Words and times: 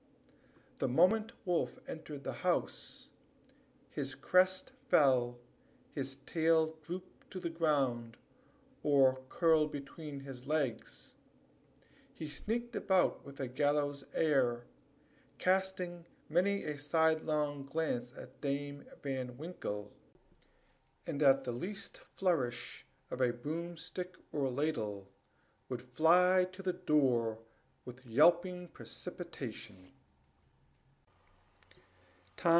The 0.77 0.87
moment 0.87 1.33
Wolf 1.45 1.77
entered 1.87 2.23
the 2.23 2.33
house 2.33 3.07
his 3.91 4.15
crest 4.15 4.71
fell, 4.87 5.37
his 5.93 6.15
tail 6.25 6.75
drooped 6.81 7.29
to 7.29 7.39
the 7.39 7.51
ground, 7.51 8.17
or 8.81 9.21
curled 9.29 9.71
between 9.71 10.21
his 10.21 10.47
legs, 10.47 11.13
he 12.15 12.27
sneaked 12.27 12.75
about 12.75 13.23
with 13.23 13.39
a 13.39 13.47
gallows 13.47 14.03
air, 14.15 14.65
casting 15.37 16.07
many 16.27 16.63
a 16.63 16.79
sidelong 16.79 17.63
glance 17.63 18.11
at 18.17 18.41
Dame 18.41 18.83
Van 19.03 19.37
Winkle, 19.37 19.93
and 21.05 21.21
at 21.21 21.43
the 21.43 21.51
least 21.51 21.99
flourish 21.99 22.87
of 23.11 23.21
a 23.21 23.31
broomstick 23.31 24.15
or 24.31 24.49
ladle 24.49 25.11
he 25.67 25.75
would 25.75 25.83
fly 25.83 26.43
to 26.51 26.63
the 26.63 26.73
door 26.73 27.37
with 27.85 28.03
yelping 28.03 28.67
precipitation. 28.69 29.91